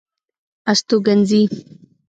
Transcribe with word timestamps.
استوګنځي 0.71 1.41